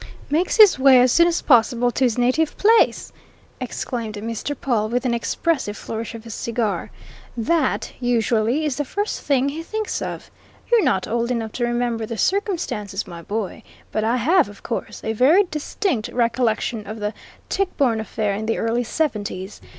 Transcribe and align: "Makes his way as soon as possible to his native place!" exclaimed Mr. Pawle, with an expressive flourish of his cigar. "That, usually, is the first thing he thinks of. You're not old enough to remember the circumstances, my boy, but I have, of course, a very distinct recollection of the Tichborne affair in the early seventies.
"Makes 0.31 0.57
his 0.57 0.79
way 0.79 0.99
as 0.99 1.11
soon 1.11 1.27
as 1.27 1.43
possible 1.43 1.91
to 1.91 2.03
his 2.03 2.17
native 2.17 2.57
place!" 2.57 3.13
exclaimed 3.59 4.15
Mr. 4.15 4.59
Pawle, 4.59 4.89
with 4.89 5.05
an 5.05 5.13
expressive 5.13 5.77
flourish 5.77 6.15
of 6.15 6.23
his 6.23 6.33
cigar. 6.33 6.89
"That, 7.37 7.93
usually, 7.99 8.65
is 8.65 8.77
the 8.77 8.83
first 8.83 9.21
thing 9.21 9.49
he 9.49 9.61
thinks 9.61 10.01
of. 10.01 10.31
You're 10.71 10.81
not 10.83 11.07
old 11.07 11.29
enough 11.29 11.51
to 11.51 11.65
remember 11.67 12.07
the 12.07 12.17
circumstances, 12.17 13.05
my 13.05 13.21
boy, 13.21 13.61
but 13.91 14.03
I 14.03 14.17
have, 14.17 14.49
of 14.49 14.63
course, 14.63 15.03
a 15.03 15.13
very 15.13 15.43
distinct 15.51 16.07
recollection 16.11 16.87
of 16.87 16.99
the 16.99 17.13
Tichborne 17.47 17.99
affair 17.99 18.33
in 18.33 18.47
the 18.47 18.57
early 18.57 18.83
seventies. 18.83 19.61